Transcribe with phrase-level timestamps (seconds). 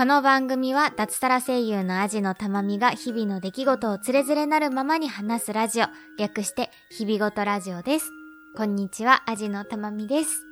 [0.00, 8.10] この番組は脱サラ声優のアジのたまみが日々の出来事をつれづれなるままに話すラジオ、略して日々ごとラジオです。
[8.56, 10.46] こんにちは、アジのたまみです。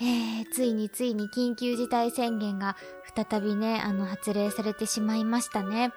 [0.00, 2.76] えー、ついについに緊急事態宣言が
[3.14, 5.92] 再びね、あの、発令されてしまいましたね。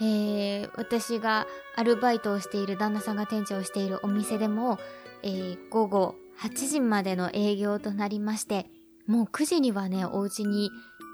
[0.00, 4.78] えー、私がアルバイトをしている旦那さんが店長をしているお店でも、
[5.24, 8.66] えー、午後8時までの営業となりまして、
[9.08, 10.70] もう9時にはね、お家に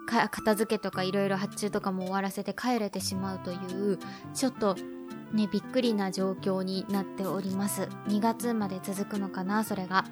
[0.07, 3.57] か片付けとかいろいろ発注とかも終わらせて帰れてしまうとい
[3.93, 3.99] う、
[4.33, 4.77] ちょっと
[5.33, 7.89] ね、びっくりな状況になっております。
[8.09, 10.05] 2月まで続くのかな、それが。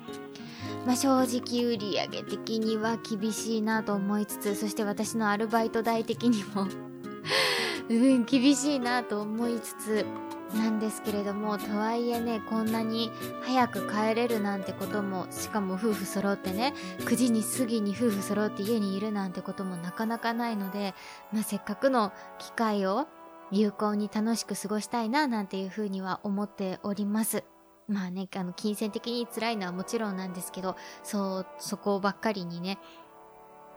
[0.87, 6.67] まあ、正直売上的には厳しいなと思いつつ、そして私のアルバイト代的にも
[7.89, 10.07] うん、厳しいなと思いつつ、
[10.55, 13.11] なんですけれども、とはいえね、こんなに
[13.43, 20.95] 早く帰れるなんてことも、しかも夫婦揃ってね、9時に過ぎに夫婦揃って家にいるなんてこともなかなかないので、
[21.33, 23.07] まあ、せっかくの機会を
[23.51, 27.45] 有効に楽しく過ごしたいななんていうふうには思っております。
[27.87, 32.79] まあね、あの、金銭的に辛いのはもちろんなんですけど、そう、そこばっかりにね、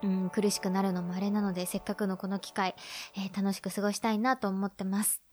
[0.03, 2.75] うん、苦しくなるのもあれなので、せっかくのこの機会、
[3.15, 5.26] えー、楽しく過ごしたいなと思ってます。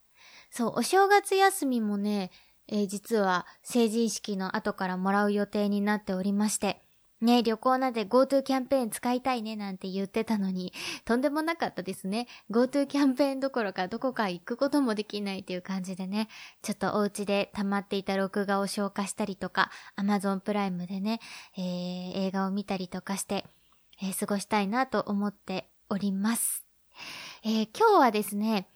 [0.51, 2.31] そう、お正月休みもね、
[2.67, 6.81] えー、実は成人式の後からもらう予定になっておりまして、
[7.21, 10.73] ね旅行なんで GoTo キャンペーン使いたいねなんて言ってたのに、
[11.05, 12.27] とんでもなかったですね。
[12.51, 16.27] GoTo キャンペーンどころかどこか行くこともできないっていう感じでね、
[16.61, 21.19] ちょっとお家で溜まっていた録画を消化したりとか、Amazon プライムでね、
[21.57, 23.45] えー、映画を見たりとかして、
[24.01, 26.65] えー、過ごしたいなと思っております。
[27.43, 28.67] えー、今日はですね、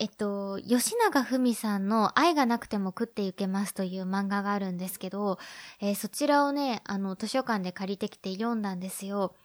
[0.00, 5.38] えっと、吉永文さんの愛がなくても食っていけますという漫画があるんですけど、
[5.80, 9.36] えー、そちらをね、あの、図書館で借りてきて読んだんですよ。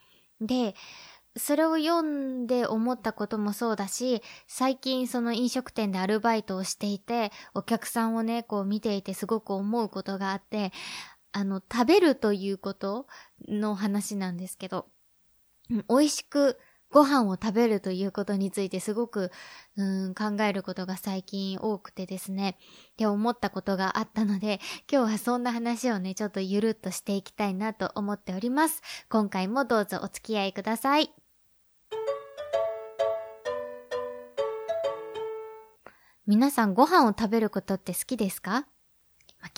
[0.42, 0.74] で、
[1.38, 10.72] それを読んで思ったこともそうだし、最近その飲食店でアルバイトをしていて、お客さんをね、こう見ていてすごく思うことがあって、
[11.32, 13.06] あの、食べるということ
[13.48, 14.88] の話なんですけど、
[15.70, 16.58] 美味しく
[16.92, 19.32] ご飯を食べるということについてすごく、
[19.78, 22.58] うん、考えることが最近多くてですね、
[22.98, 24.60] で思ったことがあったので、
[24.92, 28.82] 今日はそんな話をね、ちょっとゆるっとしていきたいなと思っております。
[29.10, 31.14] 今回もどうぞお付き合いください。
[36.26, 38.68] 皆さんご飯を食べることって好きですか、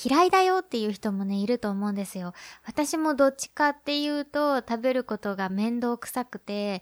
[0.03, 2.34] 嫌いだよっていう人もね、いると思うんですよ。
[2.66, 6.81] 私もどっちかっていうと、食べることが面倒くさくて、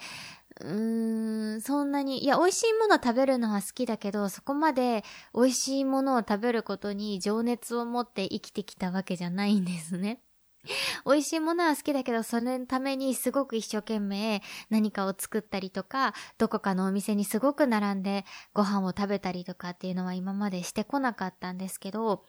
[0.59, 5.03] うーん、そんなに、いや、美味しいもの食べるのは好きだけど、そこまで
[5.33, 10.21] 美味しいものを食べることに情熱を持って生きてきたわけじゃないんですね。
[11.05, 22.25] 美味しいものは好きだけど、そのためにすごく一生懸命何かを作ったりとか、どこかのお店にすごく並んでご飯を食べたりとかっていうのは今までしてこなかったんですけど、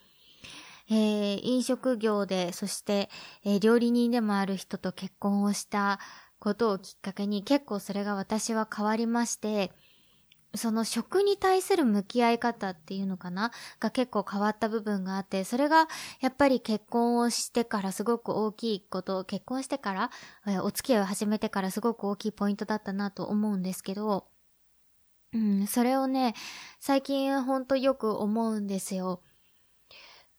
[0.89, 3.11] えー、飲食業で、そして、
[3.45, 6.01] えー、料理人でもある人と結婚をした
[6.41, 9.71] ことをきっかけに結構それが私は変わりまして、
[10.56, 13.53] その食に対する向き合い方っていうのかな？
[13.78, 15.87] が結構変わった部分があって、それが
[16.21, 20.11] やっぱり結婚をしてからすごく大きいこと、結婚してから、
[20.49, 24.27] えお付き合いを始めてからすごく大きいポイントだったなと思うんですけど、
[25.33, 26.34] うん、それをね、
[26.81, 29.22] 最近ほんとよく思うんですよ。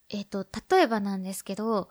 [0.10, 1.88] えっ、と、例えばなんですけど、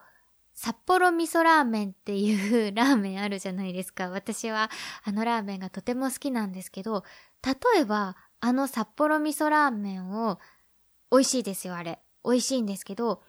[0.62, 4.10] 札幌味噌ラーメンっていうラーメンあるじゃないですか。
[4.10, 4.70] 私は
[5.04, 7.02] あのラーメンがとても好きなんですけど、
[7.42, 10.38] 例えばあの札幌味噌ラーメンを
[11.10, 11.98] 美味しいですよ、あれ。
[12.26, 13.22] 美味しいんですけど、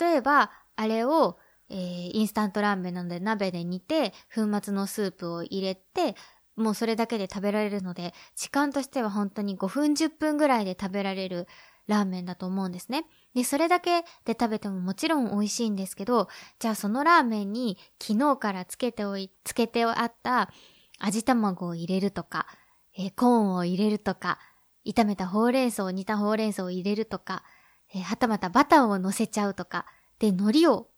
[0.00, 1.38] 例えばあれを、
[1.68, 6.16] えー、インスタントラーメンなので鍋で煮て、粉末のスープを入れて、
[6.56, 11.46] もうそれだけで食べられるので、時間としては本当に5分10分ぐらいで食べられる
[11.88, 13.04] ラーメンだと思うんですね。
[13.34, 16.28] で、それだけで食べてももちろん美味しいんですけど、
[16.58, 20.50] じゃあそのラーメンに昨日からつけておい、つけてあった
[20.98, 22.46] 味卵を入れるとか、
[22.96, 24.38] えー、コーンを入れるとか、
[24.86, 27.42] 炒めたほうれん草、煮たほうれん草を入れるとか、
[27.92, 29.86] えー、はたまたバターを乗せちゃうとか、
[30.18, 30.88] で、海苔を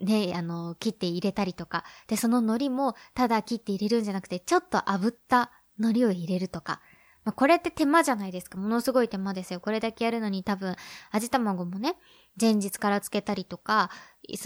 [0.00, 6.80] ね、あの、切って入れたりとか、で、その海苔もただ切って入れるんじゃなくて、ちょっと炙った海苔を入れるとか、
[7.24, 8.58] まあ、これって手間じゃないですか。
[8.58, 9.60] ものすごい手間ですよ。
[9.60, 10.76] これだけやるのに多分、
[11.10, 11.96] 味卵もね、
[12.40, 13.90] 前日からつけたりとか、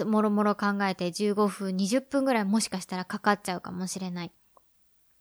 [0.07, 4.33] もろもろ考えて15分、20分ぐらいもしかしたらかかっちゃうかもしれない。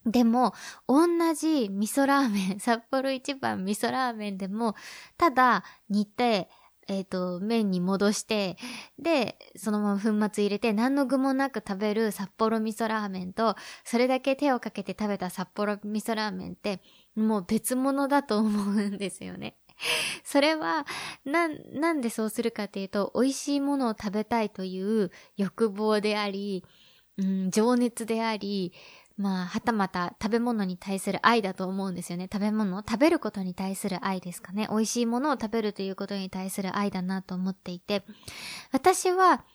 [0.06, 0.54] でも、
[0.88, 4.76] 同じ味噌ラーメン、 札幌一番味噌ラーメンでも、
[5.18, 6.50] ただ煮て、
[6.90, 8.58] えっ、ー、と、麺に戻して、
[9.00, 13.56] で、そのまま粉末入れて何の具もなく食べる札幌味噌ラーメンと、
[13.86, 16.82] それだけ手をかけて食べた札幌味噌ラーメンって、
[17.16, 19.56] もう別物だと思うんですよね。
[20.24, 20.86] それは、
[21.26, 26.64] な、なんでそうするかっていうと、美味しいものを食べたいという欲望であり、
[27.18, 28.74] うん、情熱であり、
[29.16, 32.28] まあ、はたまた食べ物に対する愛だと思うんですよね。
[32.32, 34.68] 食べ物、食べることに対する愛ですかね。
[34.72, 38.04] 美味しいものを食べるということに対する愛だなと思っていて、
[38.72, 39.46] 私は、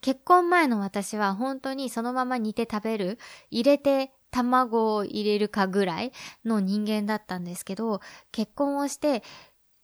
[0.00, 3.18] 結婚前の私は本当にそのまま煮て食べる、
[3.50, 6.12] 入れて卵を入れるかぐらい
[6.44, 8.00] の人間だったんですけど、
[8.32, 9.22] 結婚をして、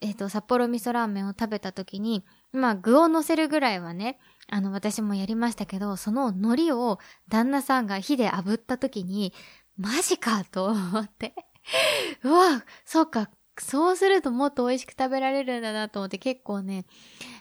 [0.00, 4.18] えっ、ー、と、札幌味噌ラーメンを食べた時に、まあ、具を乗せるぐらいはね、
[4.48, 6.98] あの、私もやりましたけど、その海苔を
[7.28, 9.32] 旦那さんが火で炙った時に、
[9.76, 11.34] マジかと思って
[12.24, 16.86] うわ、そうか、そうするともっと美味しく食べられるんだなと思って結構ね、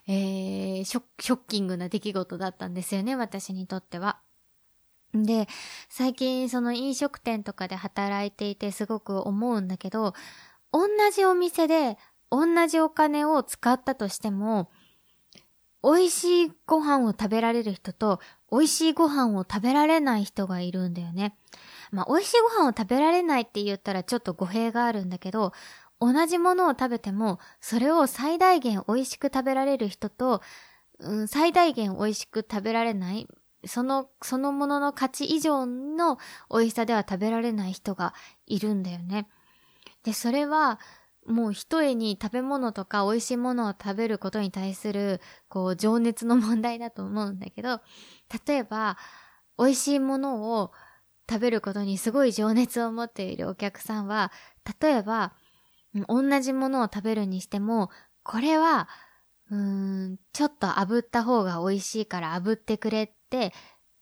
[0.07, 4.19] えー、ショショッキングな出来事だったんですよね、私にとっては。
[5.13, 5.47] で、
[5.89, 10.13] 最近その飲食店とかで働いていてすごく思うんだけど、
[10.71, 11.97] 同じお店で
[12.29, 14.69] 同じお金を使ったとしても、
[15.83, 18.19] 美味しいご飯を食べられる人と、
[18.51, 21.37] 美味しいご飯を食べられない人がいるんだよね。
[21.91, 25.53] まあ、美味しいご飯を食べられないって言ったらちょっと語弊があるんだけど、
[25.99, 30.41] 同じものを食べても、それを最大限美味しく食べられる人と、
[30.99, 33.27] うん、最大限美味しく食べられない、
[33.65, 36.17] その、そのものの価値以上の
[36.49, 38.13] 美味しさでは食べられない人が
[38.45, 39.27] いるんだよね。
[40.03, 40.79] で、それは、
[41.25, 45.19] もう一重に食べ物とか美味しいものを食べることに対する、
[45.49, 47.81] こう、情熱の問題だと思うんだけど、
[48.47, 48.97] 例えば、
[49.57, 50.71] 美味しいものを
[51.29, 54.31] 食べることにすごい情熱を持っているお客さんは、
[54.81, 55.33] 例えば、
[56.07, 57.89] 同じものを食べるにしても、
[58.23, 58.87] これは、
[59.51, 63.53] うーん、ちょっと炙った方が美味しいから炙ってくれって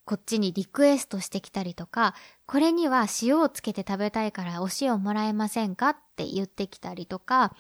[0.06, 2.14] こっちにリクエストしてきたりとか、
[2.46, 7.56] これには塩をつけて食べたいからお塩もらえませんかって言ってきたりとか、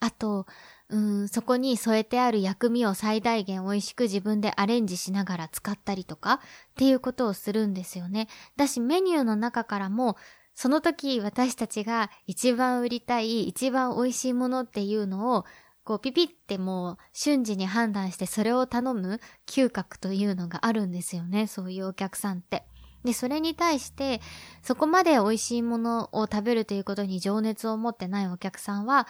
[0.00, 0.46] あと、
[0.90, 6.38] うん、そこに添えてある薬味を最大限美味しく自分でアレンジしながら使ったりとかっ
[6.76, 8.28] ていうことをするんですよね。
[8.56, 10.16] だしメニューの中からも
[10.54, 15.44] その時私たちが一番売りたい、一番美味しいものっていうのを
[15.84, 21.46] こうピピってもう瞬時に判断してそれを頼む嗅覚というのがあるんですよね。
[21.46, 22.64] そういうお客さんって。
[23.04, 24.22] で、それに対して、
[24.62, 29.06] そこまで美味しいものを食べるということに情熱を持ってないお客さんは、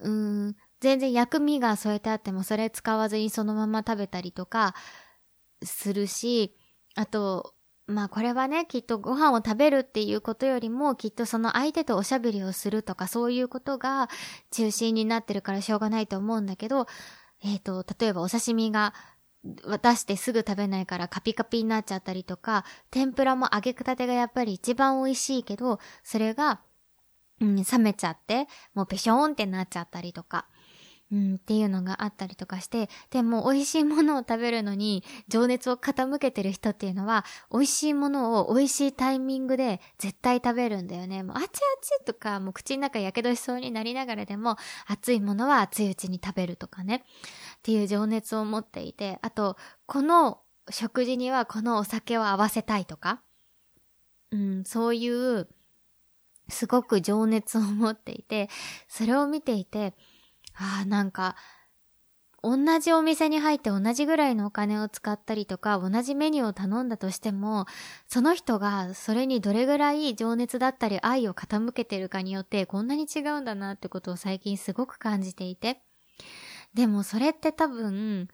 [0.00, 4.74] うーん、全然薬味が添えてあってもそれ使わずにそのまま食べたりとか
[5.62, 6.56] するし、
[6.96, 7.54] あと、
[7.90, 14.08] まあこれはね、きっとご飯を食べるっていうことよりも、きっとその相手とおしゃべりをするとかそういうことが
[14.50, 16.86] 中心になってるからしょうがないと思うんだけど、
[17.42, 18.94] えっ、ー、と、例えばお刺身が
[19.64, 26.60] 渡してすぐ食べないからカピカピになっちゃったりとか、天ぷらも揚げたてがやっぱり一番美味しいけど、それが、
[27.40, 30.46] うん、冷めちゃって、もうペショーンってなっちゃったりとか。
[31.12, 41.22] うん、っていうのがあったりとかして、でも美味しいものを食べるのに情熱を傾けてる人っていうのは、美味しいものを美味しいタイミングで絶対食べるんだよね。
[41.22, 47.04] もうあちあちとか、もう口の中やけどしそうになりながらでも、熱いものは熱いうちに食べるとかね。
[47.58, 49.56] っていう情熱を持っていて、あと、
[49.86, 50.40] この
[50.70, 53.20] 食事にはこのお酒を合わせたいとか、
[54.30, 55.48] うん、そういう、
[56.48, 58.48] すごく情熱を持っていて、
[58.88, 59.94] それを見ていて、
[60.54, 61.36] ああ、なんか、
[62.42, 67.66] 同じお店に入って同じぐらいのお金を使ったりとか、同じメニューを頼んだとしても、
[68.08, 75.82] その人がそれにどれぐらい情熱だったり愛を傾けてるかによってこんなに違うんだなってことを最近すごく感じていて。
[76.72, 78.28] でもそれって多分、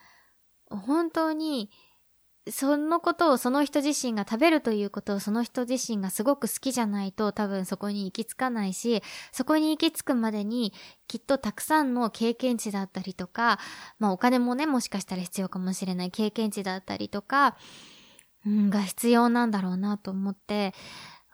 [0.71, 1.71] 本当に
[2.49, 10.73] そのことをその人自身が食べるということをその人自身がすごく好きじゃないと多分そこに行き着かないし、そこに行き着くまでに
[11.09, 13.59] きっとたくさんの経験値だったりとか、
[13.99, 17.57] まあお金もね、もしかしたら必要かもしれない経験値だったりとか、
[18.47, 20.73] うん、が必要なんだろうなと思って、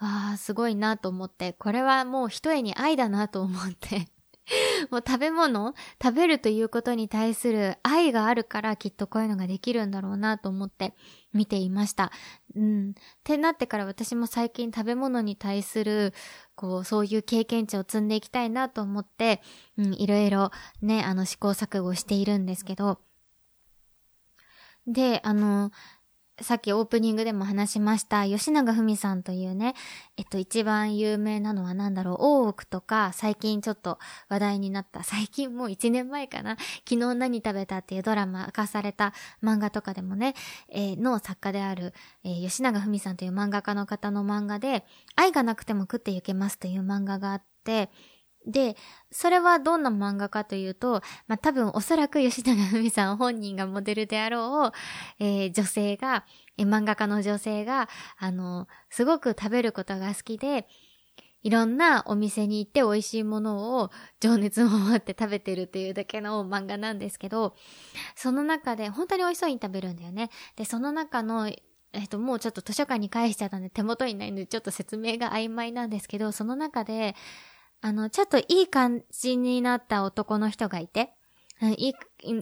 [0.01, 4.09] わあ、すごいなと思って、これはもう一重に愛だなと思って
[4.91, 10.95] もう食べ物、食べるということに対する愛があるからきっとこういうのができるんだろうなと思って
[11.33, 12.11] 見ていました。
[12.55, 12.91] うん。
[12.91, 16.13] ってなってから私も最近食べ物に対する、
[16.55, 19.43] こう、そういう経験値を積んでいきたいなと思って、
[19.77, 22.99] うん、いろいろね、あの試行錯誤しているんですけど、
[24.87, 25.71] で、あの、
[26.43, 29.75] さっきオープニングでも話しました、吉永文さんというね、
[30.17, 36.57] えっと、一番有名なのは何だろう、大奥とか、最近ちょっと話題になった、最近もう一年前かな、
[36.89, 40.35] 昨日何食べたっていうドラマ化された漫画とかでもね、
[40.69, 41.95] えー、の作家である、
[42.25, 44.85] えー、吉永文さんという漫画家の方の漫画で、
[45.15, 47.91] 愛がなくても食っていけますという漫画があって、
[48.47, 48.77] で、
[49.11, 54.73] それはどんな漫画かというと、まあ、多分おそらく吉永文さん本人がモデルであろ
[55.21, 56.25] う、えー、女性が、
[56.59, 60.67] えー、漫画家の女性が、あの、すごく食べることが好きで、
[61.43, 67.57] いろんなお店に行って美味しいものを情熱を持って食べてるっていうだけの漫画なんですけど、
[68.15, 70.31] その中で本当に美味しそうに食べるんだよね。
[70.57, 71.51] で、その中の
[71.95, 77.15] えっと、もうちょっと図書館に返しちゃったんで手元にないのでちょっと説明が曖昧なんですけど、その中で、
[77.83, 81.13] あの、ちょっといい感じになった男の人がいて、
[81.77, 81.95] いい、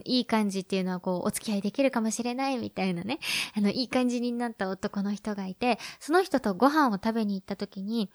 [0.05, 3.19] いい感じっていうのはこう、お付き合いできるかもしれないみたいなね。
[3.57, 8.11] あの、いい感じになった男の人がいて、その人とご飯を食べに行った時に、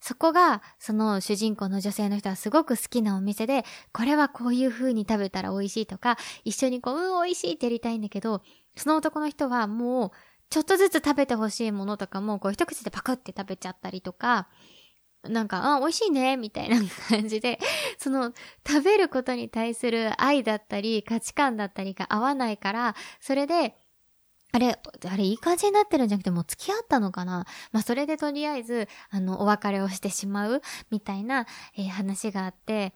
[0.00, 8.42] そこが、その主人公の女性の人はすごく好きなお店で、これはこういう風に食べたら美味しいとか、一緒にこう、うん、美味しいってやりたいんだけど、
[8.76, 10.10] その男の人はもう、
[10.50, 14.48] ちょっとずつ食べてほしいものとかも、こう一口でパクって食べちゃったりとか、
[15.24, 16.76] なんか、あ、美味しいね、みたいな
[17.08, 17.58] 感じで、
[17.98, 18.32] その、
[18.66, 23.76] 食べることに対する愛だったり、価値観だったりが合わないから、それで、
[24.52, 27.46] あれ、あれ、いい感じになってるんじゃなくて、もう付き合ったのかな？
[27.70, 31.46] まあ、それでとりあえず、あの、お別れをしてしまう、みたいな、
[31.76, 32.94] えー、話があって、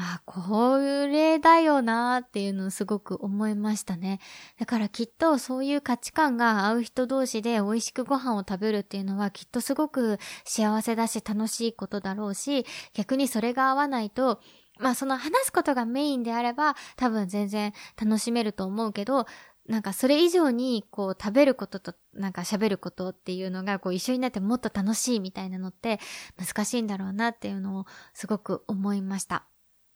[0.00, 4.20] あ、これだよなーっていうのをすごく思いましたね。
[4.56, 12.64] だからきっとそういう価値観が合う人同士で美味しくご飯を食べるっていうのはきっとすごく幸せだし楽しいことだろうし、
[12.94, 14.40] 逆にそれが合わないと、
[14.78, 19.26] まあその話すことがメインであれば多分全然楽しめると思うけど、
[19.66, 25.98] なんかそれ以上にこう食べることとなんか喋ることっていうのがこう一緒になってもっと楽しいみたいなのって
[26.36, 29.48] 難しいんだろうなっていうのをすごく思いました。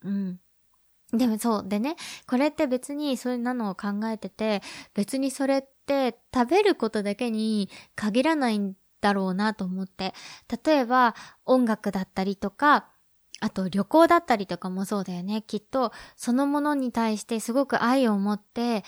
[0.04, 0.40] うん。
[1.12, 1.68] でもそう。
[1.68, 4.62] でね、これって別にそういうのを考えてて、
[4.94, 10.14] 別にそれって食べることだけに限らないんだろうなと思って。
[10.64, 12.88] 例えば音楽だったりとか、
[13.40, 15.42] あと旅行だったりとかもそうだよね。
[15.42, 18.84] きっとそのものに対してすごく愛を持って、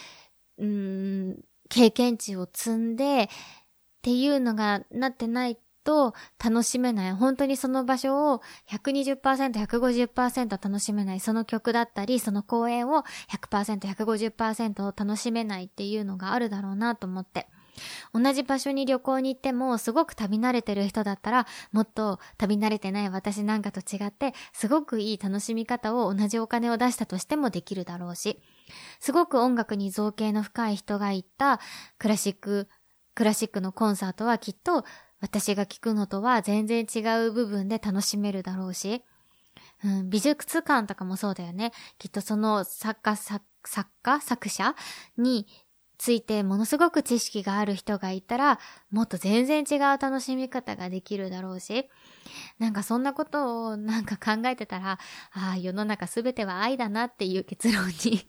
[0.59, 3.29] うん、経験値を積んでっ
[4.03, 7.13] ていうのがなってないと楽しめない。
[7.13, 11.21] 本当にその場所を120%、150%楽しめない。
[11.21, 17.49] その曲だったり、その公演を100%、150%楽しめないっていうのがあるだろうなと思って。
[18.13, 28.41] 同じ場所に旅行に行っても、すごく旅慣れてる人だったら、もっと旅慣れてない私なんかと違って、すごくいい楽しみ方を同じお金を出したとしてもできるだろうし、
[29.01, 31.61] すごく音楽に造形の深い人が行った
[31.99, 32.69] クラシック、
[33.15, 34.85] クラシックのコンサートはきっと
[35.25, 39.03] 私が聞くのとは全然違う部分で楽しめるだろうし、
[39.83, 41.73] うん、美術館とかもそうだよね。
[41.99, 43.43] きっとその作家、作
[44.03, 44.77] 家、作者
[45.17, 45.47] に
[45.97, 51.89] ついてものすごく知識がある人がいたら、もっと全然違う楽しみ方ができるだろうし、
[52.59, 54.99] なんかそんなことをなんか考えてたら、
[55.33, 58.29] ああ、世の中すべては愛だなっていう結論に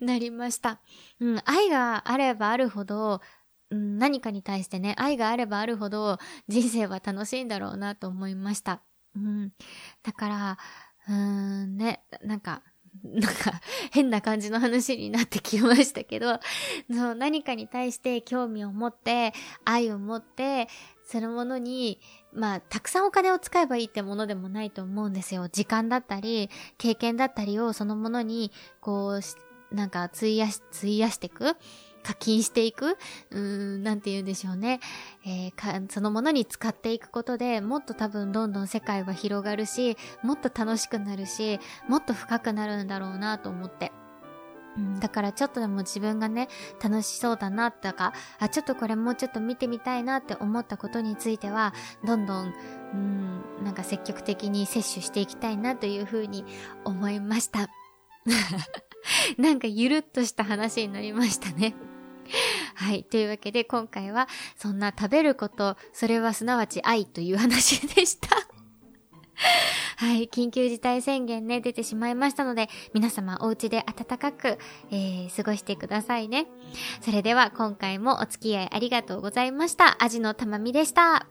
[0.06, 0.78] なりました。
[1.20, 3.22] うん、愛があればあるほど、
[3.70, 6.18] うん、何かに対してね、愛があればあるほど
[6.48, 8.82] 人生は楽しいんだろうなと思いました。
[9.16, 9.52] うん。
[10.02, 10.58] だから、
[11.08, 11.14] うー
[11.66, 12.62] んね、なんか、
[13.04, 13.60] なんか
[13.92, 16.40] 変な感じの話になってきましたけど、
[16.90, 19.32] そう何かに対して興味を持って、
[19.64, 20.68] 愛を持って、
[21.04, 22.00] そのものに、
[22.32, 25.48] まあ、たくさんお金を使えばいいってものでもないと思うんですよ。
[25.48, 31.56] 時間だったり、経験だったりをそのものに、こう、なんか費やし、費やしていく。
[32.06, 32.96] 課金していく、
[33.30, 34.78] うーん、なんて言うんでしょうね。
[35.24, 41.58] えー、か、そのものに使っていくことでもっと多分どんどん世界は広がるし、もっと楽しくなるし、
[41.88, 43.90] もっと深くなるんだろうなと思って。
[45.00, 46.48] だからちょっとでも自分がね、
[46.80, 52.54] 楽しそうだなとか、あ、ちょっとこれもうちょっと見てみたいなって思ったことについては、どんどん、
[52.92, 56.44] うん、なんか積極的に摂取していきたいなというふうに
[56.84, 57.68] 思いました。
[59.38, 61.74] なんかゆるっとした話になりましたね。
[62.74, 63.04] はい。
[63.04, 68.28] というわけで今回はそんな食べること、それはすなわち愛という話でした。
[69.96, 70.28] はい。
[70.28, 74.58] 緊急事態宣言ね、出てしまいましたので、皆様お家で暖かく、
[74.90, 76.46] えー、過ごしてくださいね。
[77.00, 80.02] それでは今回もお付き合いありがとうございました。
[80.02, 81.26] アジのたまみでした。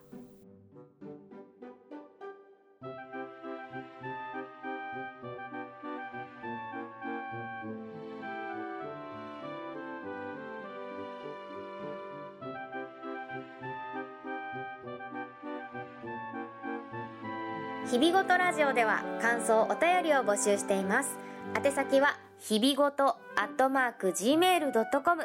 [18.05, 21.17] 日ごとラジオでは感想お便りを募集しています。
[21.55, 25.23] 宛先は日々ごとアットマーク gmail.com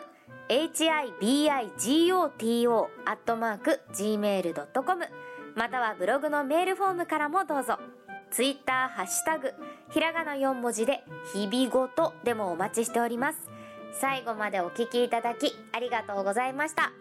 [0.48, 5.04] hibigoto アットマーク gmail.com
[5.56, 7.78] またはブログのメールフォームからもどうぞ。
[8.30, 9.52] ツイッターハッシュタグ
[9.90, 13.50] ひらがな4文字で日々ごとでもお待ちしております。
[13.92, 16.92] 最後までお聞きいただきありがとうございました。